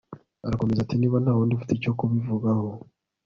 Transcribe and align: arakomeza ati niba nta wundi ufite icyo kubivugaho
arakomeza 0.47 0.79
ati 0.81 0.95
niba 0.97 1.17
nta 1.21 1.33
wundi 1.37 1.53
ufite 1.55 1.71
icyo 1.75 1.91
kubivugaho 1.97 2.69